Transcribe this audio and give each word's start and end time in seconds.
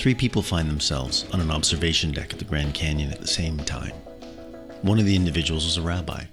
Three 0.00 0.14
people 0.14 0.40
find 0.40 0.70
themselves 0.70 1.26
on 1.30 1.42
an 1.42 1.50
observation 1.50 2.10
deck 2.12 2.32
at 2.32 2.38
the 2.38 2.46
Grand 2.46 2.72
Canyon 2.72 3.12
at 3.12 3.20
the 3.20 3.26
same 3.26 3.58
time. 3.58 3.92
One 4.80 4.98
of 4.98 5.04
the 5.04 5.14
individuals 5.14 5.66
was 5.66 5.76
a 5.76 5.82
rabbi, 5.82 6.24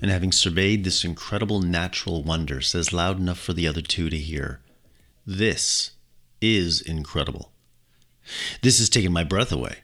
and 0.00 0.10
having 0.10 0.32
surveyed 0.32 0.84
this 0.84 1.04
incredible 1.04 1.60
natural 1.60 2.22
wonder, 2.22 2.62
says 2.62 2.94
loud 2.94 3.18
enough 3.18 3.38
for 3.38 3.52
the 3.52 3.68
other 3.68 3.82
two 3.82 4.08
to 4.08 4.16
hear, 4.16 4.62
This 5.26 5.90
is 6.40 6.80
incredible. 6.80 7.52
This 8.62 8.78
has 8.78 8.88
taken 8.88 9.12
my 9.12 9.22
breath 9.22 9.52
away. 9.52 9.80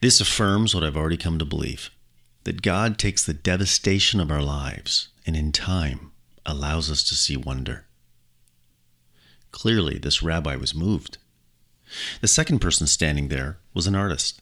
This 0.00 0.20
affirms 0.20 0.76
what 0.76 0.84
I've 0.84 0.96
already 0.96 1.16
come 1.16 1.40
to 1.40 1.44
believe 1.44 1.90
that 2.44 2.62
God 2.62 2.98
takes 2.98 3.26
the 3.26 3.34
devastation 3.34 4.20
of 4.20 4.30
our 4.30 4.42
lives 4.42 5.08
and 5.26 5.34
in 5.34 5.50
time 5.50 6.12
allows 6.46 6.88
us 6.88 7.02
to 7.02 7.16
see 7.16 7.36
wonder. 7.36 7.86
Clearly, 9.50 9.98
this 9.98 10.22
rabbi 10.22 10.54
was 10.54 10.72
moved. 10.72 11.18
The 12.20 12.28
second 12.28 12.60
person 12.60 12.86
standing 12.86 13.28
there 13.28 13.58
was 13.72 13.86
an 13.86 13.94
artist, 13.94 14.40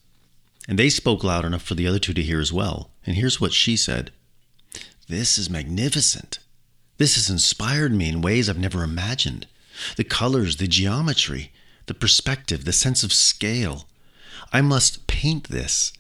and 0.68 0.78
they 0.78 0.90
spoke 0.90 1.24
loud 1.24 1.44
enough 1.44 1.62
for 1.62 1.74
the 1.74 1.86
other 1.86 1.98
two 1.98 2.14
to 2.14 2.22
hear 2.22 2.40
as 2.40 2.52
well. 2.52 2.90
And 3.06 3.16
here's 3.16 3.40
what 3.40 3.52
she 3.52 3.76
said 3.76 4.10
This 5.08 5.38
is 5.38 5.50
magnificent. 5.50 6.38
This 6.98 7.16
has 7.16 7.28
inspired 7.28 7.92
me 7.92 8.08
in 8.08 8.22
ways 8.22 8.48
I've 8.48 8.58
never 8.58 8.84
imagined. 8.84 9.46
The 9.96 10.04
colors, 10.04 10.56
the 10.56 10.68
geometry, 10.68 11.52
the 11.86 11.94
perspective, 11.94 12.64
the 12.64 12.72
sense 12.72 13.02
of 13.02 13.12
scale. 13.12 13.88
I 14.52 14.60
must 14.60 15.06
paint 15.06 15.48
this 15.48 15.92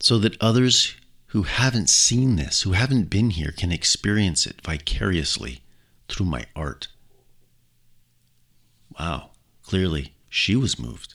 so 0.00 0.18
that 0.18 0.40
others 0.40 0.94
who 1.28 1.42
haven't 1.42 1.90
seen 1.90 2.36
this, 2.36 2.62
who 2.62 2.72
haven't 2.72 3.10
been 3.10 3.30
here, 3.30 3.52
can 3.52 3.70
experience 3.70 4.46
it 4.46 4.62
vicariously 4.64 5.60
through 6.08 6.26
my 6.26 6.46
art. 6.56 6.88
Wow, 8.98 9.30
clearly 9.62 10.14
she 10.28 10.54
was 10.56 10.78
moved. 10.78 11.14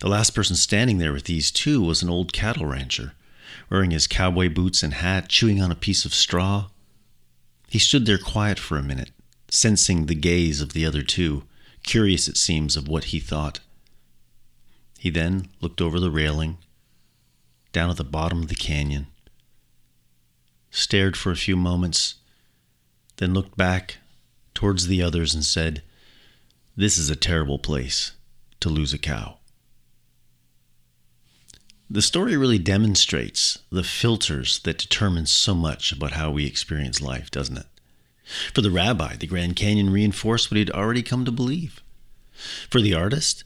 The 0.00 0.08
last 0.08 0.34
person 0.34 0.56
standing 0.56 0.98
there 0.98 1.12
with 1.12 1.24
these 1.24 1.50
two 1.50 1.80
was 1.80 2.02
an 2.02 2.10
old 2.10 2.32
cattle 2.32 2.66
rancher, 2.66 3.14
wearing 3.70 3.90
his 3.90 4.06
cowboy 4.06 4.48
boots 4.48 4.82
and 4.82 4.94
hat, 4.94 5.28
chewing 5.28 5.62
on 5.62 5.70
a 5.70 5.76
piece 5.76 6.04
of 6.04 6.14
straw. 6.14 6.68
He 7.68 7.78
stood 7.78 8.04
there 8.04 8.18
quiet 8.18 8.58
for 8.58 8.76
a 8.76 8.82
minute, 8.82 9.10
sensing 9.48 10.06
the 10.06 10.14
gaze 10.14 10.60
of 10.60 10.72
the 10.72 10.84
other 10.84 11.02
two, 11.02 11.44
curious, 11.82 12.28
it 12.28 12.36
seems, 12.36 12.76
of 12.76 12.88
what 12.88 13.04
he 13.04 13.18
thought. 13.18 13.60
He 14.98 15.10
then 15.10 15.48
looked 15.60 15.80
over 15.80 15.98
the 15.98 16.10
railing, 16.10 16.58
down 17.72 17.90
at 17.90 17.96
the 17.96 18.04
bottom 18.04 18.42
of 18.42 18.48
the 18.48 18.54
canyon, 18.54 19.06
stared 20.70 21.16
for 21.16 21.32
a 21.32 21.36
few 21.36 21.56
moments, 21.56 22.16
then 23.16 23.32
looked 23.32 23.56
back 23.56 23.98
towards 24.54 24.86
the 24.86 25.02
others 25.02 25.34
and 25.34 25.44
said, 25.44 25.82
This 26.76 26.98
is 26.98 27.08
a 27.08 27.16
terrible 27.16 27.58
place 27.58 28.12
to 28.62 28.68
lose 28.68 28.92
a 28.92 28.98
cow. 28.98 29.38
The 31.90 32.02
story 32.02 32.36
really 32.36 32.58
demonstrates 32.58 33.58
the 33.70 33.84
filters 33.84 34.58
that 34.60 34.78
determine 34.78 35.26
so 35.26 35.54
much 35.54 35.92
about 35.92 36.12
how 36.12 36.30
we 36.30 36.46
experience 36.46 37.02
life, 37.02 37.30
doesn't 37.30 37.58
it? 37.58 37.66
For 38.54 38.62
the 38.62 38.70
rabbi, 38.70 39.16
the 39.16 39.26
Grand 39.26 39.56
Canyon 39.56 39.90
reinforced 39.90 40.50
what 40.50 40.56
he'd 40.56 40.70
already 40.70 41.02
come 41.02 41.26
to 41.26 41.32
believe. 41.32 41.82
For 42.70 42.80
the 42.80 42.94
artist, 42.94 43.44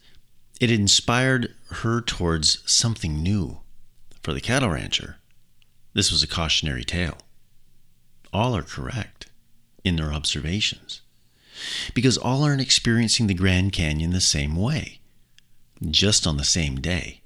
it 0.61 0.71
inspired 0.71 1.55
her 1.71 2.01
towards 2.01 2.63
something 2.71 3.23
new. 3.23 3.61
For 4.23 4.33
the 4.33 4.41
cattle 4.41 4.71
rancher, 4.71 5.17
this 5.93 6.13
was 6.13 6.23
a 6.23 6.29
cautionary 6.29 6.85
tale. 6.85 7.19
All 8.33 8.57
are 8.57 8.63
correct 8.63 9.27
in 9.83 9.97
their 9.97 10.13
observations 10.13 11.01
because 11.95 12.19
all 12.19 12.45
aren't 12.45 12.61
experiencing 12.61 13.27
the 13.27 13.35
Grand 13.35 13.73
Canyon 13.73 14.11
the 14.11 14.21
same 14.21 14.57
way, 14.57 15.01
just 15.89 16.27
on 16.27 16.37
the 16.37 16.45
same 16.45 16.77
day. 16.77 17.21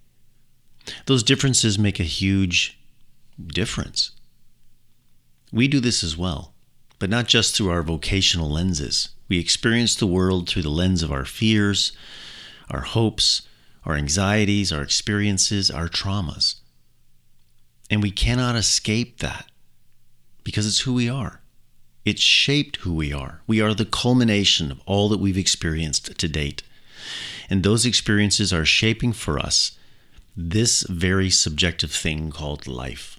Those 1.06 1.22
differences 1.22 1.78
make 1.78 2.00
a 2.00 2.04
huge 2.04 2.78
difference. 3.46 4.12
We 5.52 5.68
do 5.68 5.80
this 5.80 6.02
as 6.02 6.16
well, 6.16 6.54
but 6.98 7.10
not 7.10 7.26
just 7.26 7.56
through 7.56 7.70
our 7.70 7.82
vocational 7.82 8.50
lenses. 8.50 9.10
We 9.28 9.38
experience 9.38 9.94
the 9.94 10.06
world 10.06 10.48
through 10.48 10.62
the 10.62 10.70
lens 10.70 11.02
of 11.02 11.12
our 11.12 11.24
fears, 11.24 11.92
our 12.70 12.80
hopes, 12.80 13.42
our 13.84 13.94
anxieties, 13.94 14.72
our 14.72 14.82
experiences, 14.82 15.70
our 15.70 15.88
traumas. 15.88 16.56
And 17.90 18.02
we 18.02 18.10
cannot 18.10 18.56
escape 18.56 19.18
that 19.18 19.46
because 20.44 20.66
it's 20.66 20.80
who 20.80 20.94
we 20.94 21.08
are. 21.08 21.40
It's 22.04 22.22
shaped 22.22 22.76
who 22.76 22.94
we 22.94 23.12
are. 23.12 23.42
We 23.46 23.60
are 23.60 23.74
the 23.74 23.84
culmination 23.84 24.70
of 24.70 24.80
all 24.86 25.08
that 25.10 25.20
we've 25.20 25.36
experienced 25.36 26.16
to 26.18 26.28
date. 26.28 26.62
And 27.48 27.62
those 27.62 27.86
experiences 27.86 28.52
are 28.52 28.64
shaping 28.64 29.12
for 29.12 29.38
us 29.38 29.72
this 30.36 30.82
very 30.88 31.30
subjective 31.30 31.92
thing 31.92 32.30
called 32.30 32.66
life. 32.66 33.18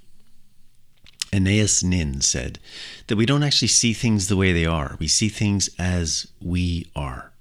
Anais 1.34 1.82
Nin 1.84 2.22
said 2.22 2.60
that 3.08 3.16
we 3.16 3.26
don't 3.26 3.44
actually 3.44 3.70
see 3.70 3.94
things 3.94 4.28
the 4.28 4.36
way 4.36 4.52
they 4.52 4.66
are, 4.66 4.98
we 5.00 5.08
see 5.08 5.30
things 5.30 5.70
as 5.80 6.28
we 6.42 6.88
are. 6.96 7.32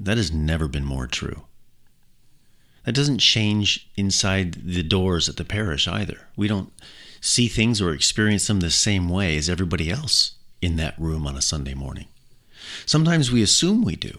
That 0.00 0.16
has 0.16 0.32
never 0.32 0.68
been 0.68 0.84
more 0.84 1.06
true. 1.06 1.44
That 2.84 2.94
doesn't 2.94 3.18
change 3.18 3.88
inside 3.96 4.54
the 4.54 4.82
doors 4.82 5.28
at 5.28 5.36
the 5.36 5.44
parish 5.44 5.86
either. 5.86 6.28
We 6.36 6.48
don't 6.48 6.72
see 7.20 7.48
things 7.48 7.80
or 7.80 7.92
experience 7.92 8.46
them 8.46 8.60
the 8.60 8.70
same 8.70 9.08
way 9.08 9.36
as 9.36 9.50
everybody 9.50 9.90
else 9.90 10.32
in 10.62 10.76
that 10.76 10.98
room 10.98 11.26
on 11.26 11.36
a 11.36 11.42
Sunday 11.42 11.74
morning. 11.74 12.06
Sometimes 12.86 13.30
we 13.30 13.42
assume 13.42 13.82
we 13.82 13.96
do, 13.96 14.18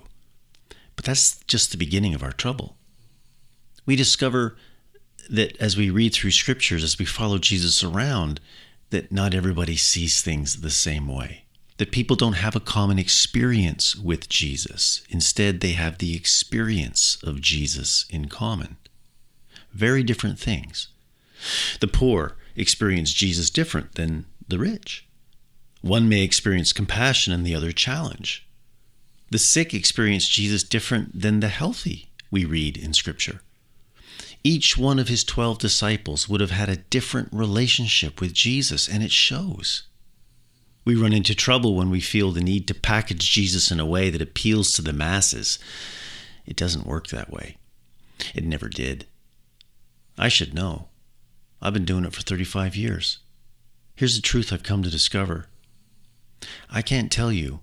but 1.00 1.06
that's 1.06 1.40
just 1.48 1.72
the 1.72 1.78
beginning 1.78 2.14
of 2.14 2.22
our 2.24 2.34
trouble. 2.34 2.76
We 3.86 3.96
discover 3.96 4.58
that 5.30 5.56
as 5.56 5.78
we 5.78 5.90
read 5.90 6.14
through 6.14 6.32
scriptures, 6.32 6.84
as 6.84 7.00
we 7.00 7.06
follow 7.06 7.38
Jesus 7.38 7.82
around, 7.86 8.42
that 8.90 9.10
not 9.10 9.34
everybody 9.34 9.78
sees 9.78 10.22
things 10.22 10.60
the 10.60 10.70
same 10.70 11.08
way. 11.08 11.46
That 11.78 11.94
people 11.94 12.18
don't 12.18 12.34
have 12.34 12.54
a 12.54 12.60
common 12.60 13.00
experience 13.00 13.96
with 13.96 14.28
Jesus. 14.28 15.02
Instead, 15.10 15.62
they 15.62 15.72
have 15.72 16.00
the 16.00 16.18
experience 16.18 17.18
of 17.24 17.40
Jesus 17.40 18.06
in 18.10 18.28
common. 18.28 18.76
Very 19.72 20.04
different 20.04 20.38
things. 20.38 20.90
The 21.80 21.88
poor 21.88 22.36
experience 22.58 23.14
Jesus 23.14 23.50
different 23.50 23.96
than 23.96 24.26
the 24.50 24.60
rich. 24.60 25.08
One 25.80 26.10
may 26.10 26.24
experience 26.24 26.74
compassion 26.74 27.32
and 27.32 27.46
the 27.46 27.56
other 27.56 27.72
challenge. 27.72 28.46
The 29.32 29.40
sick 29.40 29.74
experience 29.74 30.28
Jesus 30.28 30.64
different 30.64 31.22
than 31.22 31.40
the 31.40 31.50
healthy, 31.50 32.10
we 32.32 32.46
read 32.46 32.78
in 32.78 32.94
Scripture. 32.94 33.42
Each 34.44 34.78
one 34.78 35.00
of 35.00 35.08
his 35.08 35.24
12 35.24 35.60
disciples 35.60 36.28
would 36.28 36.42
have 36.42 36.52
had 36.52 36.70
a 36.70 36.78
different 36.78 37.30
relationship 37.32 38.22
with 38.22 38.34
Jesus, 38.34 38.88
and 38.88 39.04
it 39.04 39.12
shows. 39.12 39.84
We 40.86 40.96
run 40.96 41.14
into 41.14 41.36
trouble 41.36 41.76
when 41.76 41.90
we 41.90 42.00
feel 42.00 42.32
the 42.32 42.42
need 42.42 42.68
to 42.68 42.74
package 42.74 43.30
Jesus 43.30 43.70
in 43.70 43.80
a 43.80 43.86
way 43.86 44.10
that 44.10 44.22
appeals 44.22 44.72
to 44.74 44.82
the 44.82 44.94
masses. 44.94 45.60
It 46.46 46.56
doesn't 46.56 46.88
work 46.88 47.08
that 47.08 47.30
way. 47.30 47.58
It 48.34 48.46
never 48.46 48.70
did. 48.70 49.06
I 50.18 50.30
should 50.30 50.54
know. 50.54 50.88
I've 51.62 51.74
been 51.74 51.86
doing 51.86 52.06
it 52.06 52.14
for 52.14 52.22
35 52.22 52.76
years. 52.76 53.20
Here's 53.96 54.16
the 54.16 54.22
truth 54.22 54.52
I've 54.52 54.64
come 54.64 54.82
to 54.84 54.90
discover 54.90 55.48
I 56.70 56.82
can't 56.82 57.12
tell 57.12 57.32
you 57.32 57.60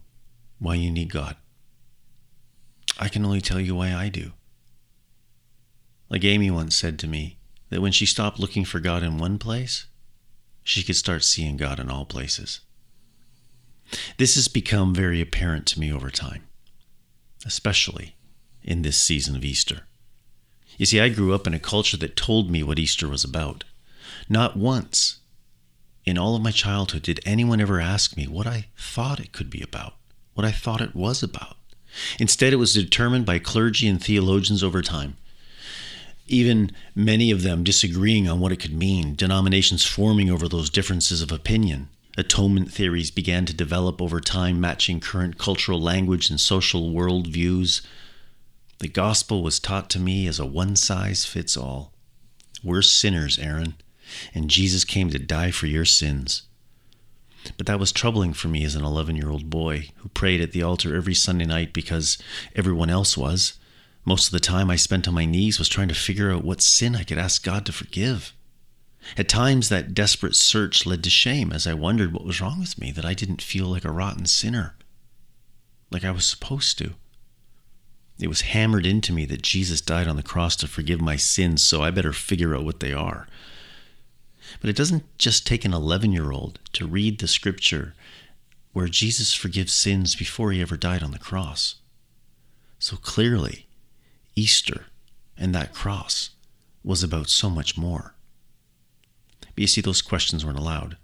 why 0.58 0.74
you 0.74 0.90
need 0.90 1.10
God. 1.10 1.36
I 2.98 3.08
can 3.08 3.24
only 3.24 3.40
tell 3.40 3.60
you 3.60 3.74
why 3.74 3.94
I 3.94 4.08
do. 4.08 4.32
Like 6.08 6.24
Amy 6.24 6.50
once 6.50 6.76
said 6.76 6.98
to 7.00 7.08
me, 7.08 7.36
that 7.70 7.80
when 7.80 7.92
she 7.92 8.06
stopped 8.06 8.38
looking 8.38 8.64
for 8.64 8.80
God 8.80 9.02
in 9.02 9.18
one 9.18 9.38
place, 9.38 9.86
she 10.62 10.82
could 10.82 10.96
start 10.96 11.24
seeing 11.24 11.56
God 11.56 11.80
in 11.80 11.90
all 11.90 12.04
places. 12.04 12.60
This 14.16 14.34
has 14.34 14.48
become 14.48 14.94
very 14.94 15.20
apparent 15.20 15.66
to 15.66 15.80
me 15.80 15.92
over 15.92 16.10
time, 16.10 16.44
especially 17.44 18.16
in 18.62 18.82
this 18.82 19.00
season 19.00 19.36
of 19.36 19.44
Easter. 19.44 19.82
You 20.76 20.86
see, 20.86 21.00
I 21.00 21.08
grew 21.08 21.34
up 21.34 21.46
in 21.46 21.54
a 21.54 21.60
culture 21.60 21.96
that 21.98 22.16
told 22.16 22.50
me 22.50 22.62
what 22.62 22.78
Easter 22.78 23.08
was 23.08 23.24
about. 23.24 23.64
Not 24.28 24.56
once 24.56 25.20
in 26.04 26.18
all 26.18 26.36
of 26.36 26.42
my 26.42 26.50
childhood 26.50 27.02
did 27.02 27.20
anyone 27.24 27.60
ever 27.60 27.80
ask 27.80 28.16
me 28.16 28.26
what 28.26 28.46
I 28.46 28.66
thought 28.76 29.20
it 29.20 29.32
could 29.32 29.50
be 29.50 29.62
about, 29.62 29.94
what 30.34 30.44
I 30.44 30.50
thought 30.50 30.80
it 30.80 30.94
was 30.94 31.22
about. 31.22 31.56
Instead, 32.18 32.52
it 32.52 32.56
was 32.56 32.74
determined 32.74 33.26
by 33.26 33.38
clergy 33.38 33.88
and 33.88 34.02
theologians 34.02 34.62
over 34.62 34.82
time. 34.82 35.16
Even 36.26 36.72
many 36.94 37.30
of 37.30 37.42
them 37.42 37.62
disagreeing 37.62 38.28
on 38.28 38.40
what 38.40 38.52
it 38.52 38.60
could 38.60 38.72
mean, 38.72 39.14
denominations 39.14 39.84
forming 39.84 40.30
over 40.30 40.48
those 40.48 40.70
differences 40.70 41.22
of 41.22 41.30
opinion. 41.30 41.88
Atonement 42.18 42.72
theories 42.72 43.10
began 43.10 43.46
to 43.46 43.54
develop 43.54 44.00
over 44.00 44.20
time, 44.20 44.60
matching 44.60 45.00
current 45.00 45.38
cultural 45.38 45.80
language 45.80 46.30
and 46.30 46.40
social 46.40 46.92
world 46.92 47.26
views. 47.26 47.82
The 48.78 48.88
gospel 48.88 49.42
was 49.42 49.60
taught 49.60 49.88
to 49.90 50.00
me 50.00 50.26
as 50.26 50.38
a 50.38 50.46
one 50.46 50.76
size 50.76 51.24
fits 51.24 51.56
all. 51.56 51.92
We're 52.64 52.82
sinners, 52.82 53.38
Aaron 53.38 53.74
and 54.34 54.50
Jesus 54.50 54.84
came 54.84 55.10
to 55.10 55.18
die 55.18 55.50
for 55.50 55.66
your 55.66 55.84
sins. 55.84 56.42
But 57.56 57.66
that 57.66 57.80
was 57.80 57.92
troubling 57.92 58.32
for 58.32 58.48
me 58.48 58.64
as 58.64 58.74
an 58.74 58.84
11 58.84 59.16
year 59.16 59.30
old 59.30 59.50
boy 59.50 59.90
who 59.96 60.08
prayed 60.10 60.40
at 60.40 60.52
the 60.52 60.62
altar 60.62 60.94
every 60.94 61.14
Sunday 61.14 61.46
night 61.46 61.72
because 61.72 62.18
everyone 62.54 62.90
else 62.90 63.16
was, 63.16 63.58
Most 64.04 64.26
of 64.26 64.32
the 64.32 64.40
time 64.40 64.70
I 64.70 64.76
spent 64.76 65.08
on 65.08 65.14
my 65.14 65.24
knees 65.24 65.58
was 65.58 65.68
trying 65.68 65.88
to 65.88 65.94
figure 65.94 66.30
out 66.30 66.44
what 66.44 66.62
sin 66.62 66.94
I 66.94 67.02
could 67.02 67.18
ask 67.18 67.42
God 67.42 67.66
to 67.66 67.72
forgive. 67.72 68.32
At 69.16 69.28
times, 69.28 69.68
that 69.68 69.94
desperate 69.94 70.34
search 70.34 70.84
led 70.84 71.04
to 71.04 71.10
shame 71.10 71.52
as 71.52 71.66
I 71.66 71.74
wondered 71.74 72.12
what 72.12 72.24
was 72.24 72.40
wrong 72.40 72.58
with 72.58 72.78
me, 72.78 72.90
that 72.92 73.04
I 73.04 73.14
didn't 73.14 73.42
feel 73.42 73.66
like 73.66 73.84
a 73.84 73.92
rotten 73.92 74.26
sinner, 74.26 74.74
like 75.90 76.04
I 76.04 76.10
was 76.10 76.26
supposed 76.26 76.78
to. 76.78 76.94
It 78.18 78.28
was 78.28 78.42
hammered 78.42 78.86
into 78.86 79.12
me 79.12 79.26
that 79.26 79.42
Jesus 79.42 79.80
died 79.80 80.08
on 80.08 80.16
the 80.16 80.22
cross 80.22 80.56
to 80.56 80.68
forgive 80.68 81.00
my 81.00 81.16
sins, 81.16 81.62
so 81.62 81.82
I 81.82 81.90
better 81.90 82.12
figure 82.12 82.56
out 82.56 82.64
what 82.64 82.80
they 82.80 82.92
are. 82.92 83.28
But 84.60 84.70
it 84.70 84.76
doesn't 84.76 85.04
just 85.18 85.46
take 85.46 85.64
an 85.64 85.74
11 85.74 86.12
year 86.12 86.32
old 86.32 86.58
to 86.72 86.86
read 86.86 87.18
the 87.18 87.28
scripture 87.28 87.94
where 88.72 88.88
Jesus 88.88 89.32
forgives 89.32 89.72
sins 89.72 90.14
before 90.14 90.52
he 90.52 90.60
ever 90.60 90.76
died 90.76 91.02
on 91.02 91.10
the 91.10 91.18
cross. 91.18 91.76
So 92.78 92.96
clearly, 92.96 93.66
Easter 94.34 94.86
and 95.38 95.54
that 95.54 95.72
cross 95.72 96.30
was 96.84 97.02
about 97.02 97.28
so 97.28 97.48
much 97.48 97.76
more. 97.76 98.14
But 99.40 99.62
you 99.62 99.66
see, 99.66 99.80
those 99.80 100.02
questions 100.02 100.44
weren't 100.44 100.58
allowed. 100.58 100.98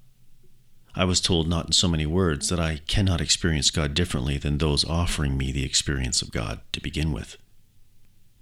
I 0.94 1.04
was 1.04 1.20
told 1.22 1.48
not 1.48 1.66
in 1.66 1.72
so 1.72 1.88
many 1.88 2.04
words 2.04 2.50
that 2.50 2.60
I 2.60 2.80
cannot 2.86 3.22
experience 3.22 3.70
God 3.70 3.94
differently 3.94 4.36
than 4.36 4.58
those 4.58 4.84
offering 4.84 5.38
me 5.38 5.50
the 5.50 5.64
experience 5.64 6.20
of 6.20 6.30
God 6.30 6.60
to 6.72 6.80
begin 6.80 7.12
with. 7.12 7.38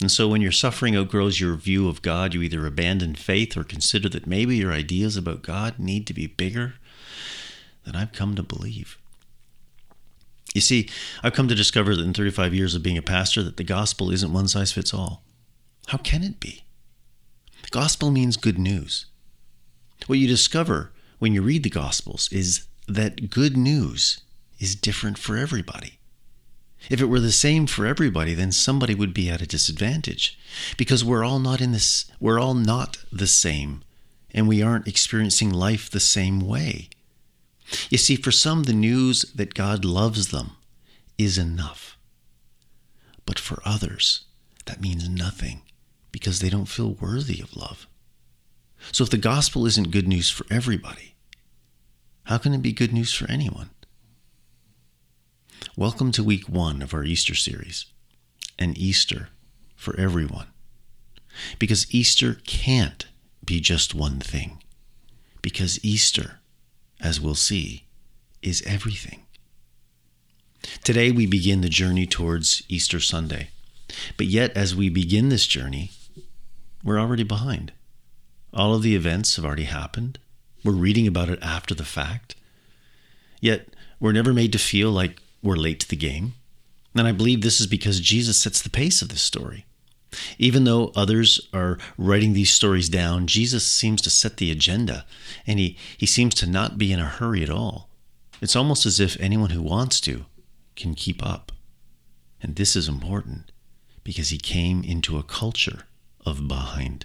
And 0.00 0.10
so 0.10 0.28
when 0.28 0.40
your 0.40 0.52
suffering 0.52 0.96
outgrows 0.96 1.40
your 1.40 1.54
view 1.54 1.88
of 1.88 2.00
God, 2.00 2.32
you 2.32 2.40
either 2.42 2.66
abandon 2.66 3.14
faith 3.14 3.56
or 3.56 3.64
consider 3.64 4.08
that 4.08 4.26
maybe 4.26 4.56
your 4.56 4.72
ideas 4.72 5.16
about 5.16 5.42
God 5.42 5.78
need 5.78 6.06
to 6.06 6.14
be 6.14 6.26
bigger 6.26 6.74
than 7.84 7.94
I've 7.94 8.12
come 8.12 8.34
to 8.34 8.42
believe. 8.42 8.96
You 10.54 10.60
see, 10.60 10.88
I've 11.22 11.34
come 11.34 11.48
to 11.48 11.54
discover 11.54 11.94
that 11.94 12.04
in 12.04 12.14
35 12.14 12.54
years 12.54 12.74
of 12.74 12.82
being 12.82 12.98
a 12.98 13.02
pastor 13.02 13.42
that 13.42 13.56
the 13.56 13.64
gospel 13.64 14.10
isn't 14.10 14.32
one 14.32 14.48
size 14.48 14.72
fits 14.72 14.94
all. 14.94 15.22
How 15.88 15.98
can 15.98 16.22
it 16.22 16.40
be? 16.40 16.64
The 17.62 17.70
gospel 17.70 18.10
means 18.10 18.36
good 18.36 18.58
news. 18.58 19.06
What 20.06 20.18
you 20.18 20.26
discover 20.26 20.92
when 21.18 21.34
you 21.34 21.42
read 21.42 21.62
the 21.62 21.70
gospels 21.70 22.28
is 22.32 22.66
that 22.88 23.30
good 23.30 23.56
news 23.56 24.22
is 24.58 24.74
different 24.74 25.18
for 25.18 25.36
everybody. 25.36 25.99
If 26.88 27.00
it 27.00 27.06
were 27.06 27.20
the 27.20 27.32
same 27.32 27.66
for 27.66 27.86
everybody, 27.86 28.34
then 28.34 28.52
somebody 28.52 28.94
would 28.94 29.12
be 29.12 29.28
at 29.28 29.42
a 29.42 29.46
disadvantage 29.46 30.38
because 30.76 31.04
we're 31.04 31.24
all 31.24 31.38
not 31.38 31.60
in 31.60 31.72
this 31.72 32.10
we're 32.18 32.40
all 32.40 32.54
not 32.54 32.98
the 33.12 33.26
same 33.26 33.82
and 34.32 34.48
we 34.48 34.62
aren't 34.62 34.88
experiencing 34.88 35.50
life 35.50 35.90
the 35.90 36.00
same 36.00 36.40
way. 36.40 36.88
You 37.88 37.98
see, 37.98 38.16
for 38.16 38.32
some, 38.32 38.64
the 38.64 38.72
news 38.72 39.22
that 39.34 39.54
God 39.54 39.84
loves 39.84 40.28
them 40.28 40.52
is 41.18 41.38
enough. 41.38 41.96
But 43.26 43.38
for 43.38 43.62
others, 43.64 44.22
that 44.66 44.80
means 44.80 45.08
nothing 45.08 45.62
because 46.12 46.40
they 46.40 46.50
don't 46.50 46.66
feel 46.66 46.94
worthy 46.94 47.40
of 47.40 47.56
love. 47.56 47.86
So 48.92 49.04
if 49.04 49.10
the 49.10 49.18
gospel 49.18 49.66
isn't 49.66 49.90
good 49.90 50.08
news 50.08 50.30
for 50.30 50.46
everybody, 50.50 51.14
how 52.24 52.38
can 52.38 52.54
it 52.54 52.62
be 52.62 52.72
good 52.72 52.92
news 52.92 53.12
for 53.12 53.30
anyone? 53.30 53.70
Welcome 55.80 56.12
to 56.12 56.22
week 56.22 56.46
one 56.46 56.82
of 56.82 56.92
our 56.92 57.04
Easter 57.04 57.34
series, 57.34 57.86
an 58.58 58.74
Easter 58.76 59.30
for 59.74 59.98
everyone. 59.98 60.48
Because 61.58 61.86
Easter 61.88 62.36
can't 62.44 63.06
be 63.42 63.60
just 63.60 63.94
one 63.94 64.20
thing. 64.20 64.62
Because 65.40 65.82
Easter 65.82 66.40
as 67.00 67.18
we'll 67.18 67.34
see, 67.34 67.84
is 68.42 68.62
everything. 68.66 69.22
Today 70.84 71.10
we 71.10 71.24
begin 71.24 71.62
the 71.62 71.70
journey 71.70 72.06
towards 72.06 72.62
Easter 72.68 73.00
Sunday. 73.00 73.48
But 74.18 74.26
yet, 74.26 74.54
as 74.54 74.76
we 74.76 74.90
begin 74.90 75.30
this 75.30 75.46
journey, 75.46 75.92
we're 76.84 77.00
already 77.00 77.22
behind. 77.22 77.72
All 78.52 78.74
of 78.74 78.82
the 78.82 78.94
events 78.94 79.36
have 79.36 79.46
already 79.46 79.64
happened. 79.64 80.18
We're 80.62 80.72
reading 80.72 81.06
about 81.06 81.30
it 81.30 81.38
after 81.40 81.74
the 81.74 81.86
fact. 81.86 82.34
Yet, 83.40 83.68
we're 83.98 84.12
never 84.12 84.34
made 84.34 84.52
to 84.52 84.58
feel 84.58 84.90
like 84.90 85.22
we're 85.42 85.56
late 85.56 85.80
to 85.80 85.88
the 85.88 85.96
game. 85.96 86.34
And 86.94 87.06
I 87.06 87.12
believe 87.12 87.40
this 87.40 87.60
is 87.60 87.66
because 87.66 88.00
Jesus 88.00 88.40
sets 88.40 88.60
the 88.60 88.70
pace 88.70 89.00
of 89.02 89.08
this 89.08 89.22
story. 89.22 89.64
Even 90.38 90.64
though 90.64 90.92
others 90.96 91.40
are 91.52 91.78
writing 91.96 92.32
these 92.32 92.52
stories 92.52 92.88
down, 92.88 93.28
Jesus 93.28 93.64
seems 93.64 94.02
to 94.02 94.10
set 94.10 94.38
the 94.38 94.50
agenda, 94.50 95.06
and 95.46 95.58
he, 95.60 95.76
he 95.96 96.06
seems 96.06 96.34
to 96.36 96.48
not 96.48 96.78
be 96.78 96.92
in 96.92 96.98
a 96.98 97.04
hurry 97.04 97.42
at 97.44 97.50
all. 97.50 97.88
It's 98.40 98.56
almost 98.56 98.86
as 98.86 98.98
if 98.98 99.20
anyone 99.20 99.50
who 99.50 99.62
wants 99.62 100.00
to 100.02 100.24
can 100.74 100.94
keep 100.94 101.24
up. 101.24 101.52
And 102.42 102.56
this 102.56 102.74
is 102.74 102.88
important 102.88 103.52
because 104.02 104.30
he 104.30 104.38
came 104.38 104.82
into 104.82 105.18
a 105.18 105.22
culture 105.22 105.84
of 106.26 106.48
behind. 106.48 107.04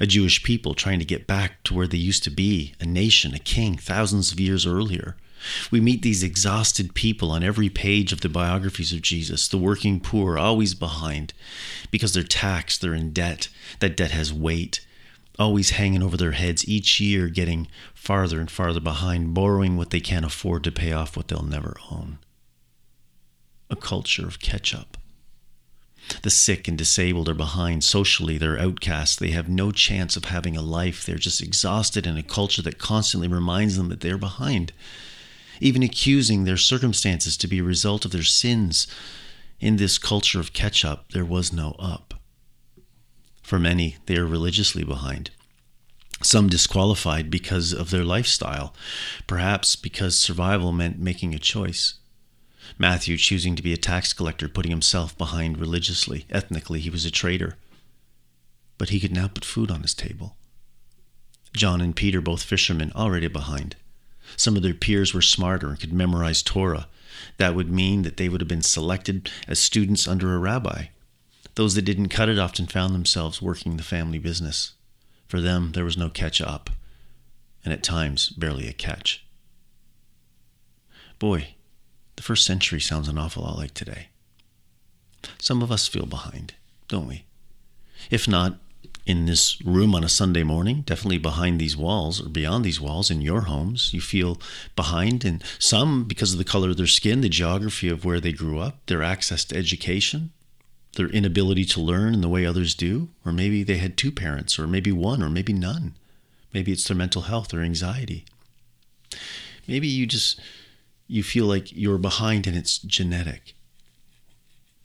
A 0.00 0.06
Jewish 0.06 0.42
people 0.42 0.74
trying 0.74 0.98
to 0.98 1.04
get 1.04 1.26
back 1.26 1.62
to 1.64 1.74
where 1.74 1.86
they 1.86 1.98
used 1.98 2.24
to 2.24 2.30
be, 2.30 2.74
a 2.80 2.86
nation, 2.86 3.34
a 3.34 3.38
king, 3.38 3.76
thousands 3.76 4.32
of 4.32 4.40
years 4.40 4.66
earlier. 4.66 5.16
We 5.70 5.80
meet 5.80 6.02
these 6.02 6.22
exhausted 6.22 6.94
people 6.94 7.30
on 7.30 7.42
every 7.42 7.68
page 7.68 8.12
of 8.12 8.20
the 8.20 8.28
biographies 8.28 8.92
of 8.92 9.02
Jesus, 9.02 9.48
the 9.48 9.58
working 9.58 10.00
poor, 10.00 10.38
always 10.38 10.74
behind 10.74 11.32
because 11.90 12.12
they're 12.14 12.22
taxed, 12.22 12.80
they're 12.80 12.94
in 12.94 13.12
debt. 13.12 13.48
That 13.80 13.96
debt 13.96 14.10
has 14.10 14.32
weight, 14.32 14.84
always 15.38 15.70
hanging 15.70 16.02
over 16.02 16.16
their 16.16 16.32
heads, 16.32 16.68
each 16.68 17.00
year 17.00 17.28
getting 17.28 17.68
farther 17.94 18.40
and 18.40 18.50
farther 18.50 18.80
behind, 18.80 19.34
borrowing 19.34 19.76
what 19.76 19.90
they 19.90 20.00
can't 20.00 20.26
afford 20.26 20.64
to 20.64 20.72
pay 20.72 20.92
off 20.92 21.16
what 21.16 21.28
they'll 21.28 21.42
never 21.42 21.76
own. 21.90 22.18
A 23.70 23.76
culture 23.76 24.26
of 24.26 24.40
catch 24.40 24.74
up. 24.74 24.96
The 26.22 26.30
sick 26.30 26.68
and 26.68 26.76
disabled 26.76 27.30
are 27.30 27.34
behind. 27.34 27.82
Socially, 27.82 28.36
they're 28.36 28.58
outcasts. 28.58 29.16
They 29.16 29.30
have 29.30 29.48
no 29.48 29.72
chance 29.72 30.16
of 30.16 30.26
having 30.26 30.54
a 30.56 30.62
life. 30.62 31.04
They're 31.04 31.16
just 31.16 31.40
exhausted 31.40 32.06
in 32.06 32.18
a 32.18 32.22
culture 32.22 32.60
that 32.62 32.78
constantly 32.78 33.26
reminds 33.26 33.76
them 33.76 33.88
that 33.88 34.00
they're 34.00 34.18
behind 34.18 34.72
even 35.60 35.82
accusing 35.82 36.44
their 36.44 36.56
circumstances 36.56 37.36
to 37.36 37.48
be 37.48 37.58
a 37.58 37.64
result 37.64 38.04
of 38.04 38.12
their 38.12 38.22
sins. 38.22 38.86
In 39.60 39.76
this 39.76 39.98
culture 39.98 40.40
of 40.40 40.52
catch 40.52 40.84
up, 40.84 41.12
there 41.12 41.24
was 41.24 41.52
no 41.52 41.76
up. 41.78 42.14
For 43.42 43.58
many, 43.58 43.96
they 44.06 44.16
are 44.16 44.26
religiously 44.26 44.84
behind. 44.84 45.30
Some 46.22 46.48
disqualified 46.48 47.30
because 47.30 47.72
of 47.72 47.90
their 47.90 48.04
lifestyle, 48.04 48.74
perhaps 49.26 49.76
because 49.76 50.18
survival 50.18 50.72
meant 50.72 50.98
making 50.98 51.34
a 51.34 51.38
choice. 51.38 51.94
Matthew 52.78 53.16
choosing 53.16 53.56
to 53.56 53.62
be 53.62 53.72
a 53.72 53.76
tax 53.76 54.12
collector, 54.12 54.48
putting 54.48 54.70
himself 54.70 55.16
behind 55.18 55.58
religiously. 55.58 56.24
Ethnically, 56.30 56.80
he 56.80 56.90
was 56.90 57.04
a 57.04 57.10
traitor. 57.10 57.56
But 58.78 58.88
he 58.88 58.98
could 58.98 59.12
now 59.12 59.28
put 59.28 59.44
food 59.44 59.70
on 59.70 59.82
his 59.82 59.94
table. 59.94 60.36
John 61.54 61.80
and 61.80 61.94
Peter, 61.94 62.20
both 62.20 62.42
fishermen, 62.42 62.90
already 62.96 63.28
behind. 63.28 63.76
Some 64.36 64.56
of 64.56 64.62
their 64.62 64.74
peers 64.74 65.14
were 65.14 65.22
smarter 65.22 65.68
and 65.68 65.80
could 65.80 65.92
memorize 65.92 66.42
Torah. 66.42 66.88
That 67.38 67.54
would 67.54 67.70
mean 67.70 68.02
that 68.02 68.16
they 68.16 68.28
would 68.28 68.40
have 68.40 68.48
been 68.48 68.62
selected 68.62 69.30
as 69.48 69.58
students 69.58 70.08
under 70.08 70.34
a 70.34 70.38
rabbi. 70.38 70.86
Those 71.54 71.74
that 71.74 71.82
didn't 71.82 72.08
cut 72.08 72.28
it 72.28 72.38
often 72.38 72.66
found 72.66 72.94
themselves 72.94 73.40
working 73.40 73.76
the 73.76 73.82
family 73.82 74.18
business. 74.18 74.72
For 75.28 75.40
them, 75.40 75.72
there 75.72 75.84
was 75.84 75.96
no 75.96 76.10
catch 76.10 76.40
up, 76.40 76.70
and 77.64 77.72
at 77.72 77.82
times, 77.82 78.30
barely 78.30 78.68
a 78.68 78.72
catch. 78.72 79.24
Boy, 81.18 81.54
the 82.16 82.22
first 82.22 82.44
century 82.44 82.80
sounds 82.80 83.08
an 83.08 83.18
awful 83.18 83.44
lot 83.44 83.56
like 83.56 83.74
today. 83.74 84.08
Some 85.38 85.62
of 85.62 85.72
us 85.72 85.88
feel 85.88 86.06
behind, 86.06 86.54
don't 86.88 87.08
we? 87.08 87.24
If 88.10 88.28
not, 88.28 88.58
in 89.06 89.26
this 89.26 89.60
room 89.62 89.94
on 89.94 90.02
a 90.02 90.08
Sunday 90.08 90.42
morning, 90.42 90.82
definitely 90.82 91.18
behind 91.18 91.60
these 91.60 91.76
walls 91.76 92.24
or 92.24 92.28
beyond 92.28 92.64
these 92.64 92.80
walls 92.80 93.10
in 93.10 93.20
your 93.20 93.42
homes. 93.42 93.92
You 93.92 94.00
feel 94.00 94.40
behind, 94.76 95.24
and 95.24 95.42
some 95.58 96.04
because 96.04 96.32
of 96.32 96.38
the 96.38 96.44
color 96.44 96.70
of 96.70 96.76
their 96.76 96.86
skin, 96.86 97.20
the 97.20 97.28
geography 97.28 97.88
of 97.88 98.04
where 98.04 98.20
they 98.20 98.32
grew 98.32 98.58
up, 98.60 98.86
their 98.86 99.02
access 99.02 99.44
to 99.46 99.56
education, 99.56 100.30
their 100.96 101.08
inability 101.08 101.64
to 101.66 101.80
learn 101.80 102.14
in 102.14 102.20
the 102.20 102.28
way 102.28 102.46
others 102.46 102.74
do, 102.74 103.08
or 103.24 103.32
maybe 103.32 103.62
they 103.62 103.76
had 103.76 103.96
two 103.96 104.10
parents, 104.10 104.58
or 104.58 104.66
maybe 104.66 104.92
one, 104.92 105.22
or 105.22 105.28
maybe 105.28 105.52
none. 105.52 105.94
Maybe 106.54 106.72
it's 106.72 106.86
their 106.86 106.96
mental 106.96 107.22
health 107.22 107.52
or 107.52 107.60
anxiety. 107.60 108.24
Maybe 109.66 109.88
you 109.88 110.06
just 110.06 110.40
you 111.06 111.22
feel 111.22 111.44
like 111.46 111.76
you're 111.76 111.98
behind 111.98 112.46
and 112.46 112.56
it's 112.56 112.78
genetic. 112.78 113.54